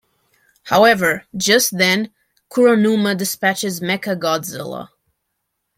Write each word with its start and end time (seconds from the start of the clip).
However, 0.63 1.27
just 1.37 1.77
then, 1.77 2.09
Kuronuma 2.49 3.15
dispatches 3.15 3.81
MechaGodzilla. 3.81 4.89